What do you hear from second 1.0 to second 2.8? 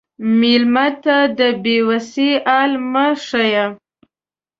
ته د بې وسی حال